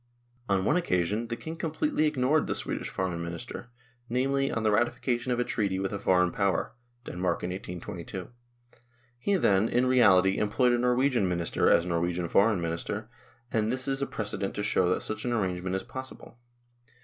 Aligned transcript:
1 0.47 0.57
On 0.57 0.65
one 0.65 0.77
occasion 0.77 1.27
the 1.27 1.35
King 1.35 1.55
completely 1.55 2.05
ignored 2.07 2.47
the 2.47 2.55
Swedish 2.55 2.89
Foreign 2.89 3.23
Minister, 3.23 3.69
namely, 4.09 4.51
on 4.51 4.63
the 4.63 4.71
ratification 4.71 5.31
of 5.31 5.39
a 5.39 5.43
treaty 5.43 5.77
with 5.77 5.93
a 5.93 5.99
foreign 5.99 6.31
Power 6.31 6.73
(Denmark 7.05 7.43
in 7.43 7.51
1822); 7.51 8.29
he 9.19 9.35
then, 9.35 9.69
in 9.69 9.85
reality, 9.85 10.39
employed 10.39 10.71
a 10.71 10.79
Norwegian 10.79 11.29
minister 11.29 11.69
as 11.69 11.85
Norwegian 11.85 12.27
Foreign 12.29 12.59
Minister; 12.59 13.11
and 13.53 13.71
this 13.71 13.87
is 13.87 14.01
a 14.01 14.07
precedent 14.07 14.55
to 14.55 14.63
show 14.63 14.89
that 14.89 15.01
such 15.01 15.23
an 15.23 15.33
arrangement 15.33 15.75
is 15.75 15.83
possible. 15.83 16.39